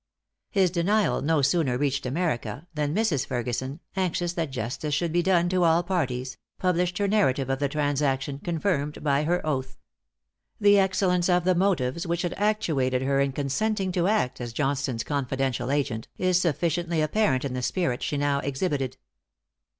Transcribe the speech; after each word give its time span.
His 0.49 0.71
denial 0.71 1.21
no 1.21 1.43
sooner 1.43 1.77
reached 1.77 2.07
America, 2.07 2.65
than 2.73 2.95
Mrs. 2.95 3.23
Ferguson, 3.27 3.81
anxious 3.95 4.33
that 4.33 4.49
justice 4.49 4.95
should 4.95 5.11
be 5.11 5.21
done 5.21 5.47
to 5.49 5.63
all 5.63 5.83
parties, 5.83 6.37
published 6.57 6.97
her 6.97 7.07
narrative 7.07 7.51
of 7.51 7.59
the 7.59 7.69
transaction, 7.69 8.39
confirmed 8.39 9.03
by 9.03 9.25
her 9.25 9.45
oath. 9.45 9.77
The 10.59 10.79
excellence 10.79 11.29
of 11.29 11.43
the 11.43 11.53
motives 11.53 12.07
which 12.07 12.23
had 12.23 12.33
actuated 12.33 13.03
her 13.03 13.19
in 13.19 13.31
consenting 13.31 13.91
to 13.91 14.07
act 14.07 14.41
as 14.41 14.53
Johnstone's 14.53 15.03
confidential 15.03 15.69
agent, 15.69 16.07
is 16.17 16.41
sufficiently 16.41 16.99
apparent 16.99 17.45
in 17.45 17.53
the 17.53 17.61
spirit 17.61 18.01
she 18.01 18.17
now 18.17 18.39
exhibited. 18.39 18.97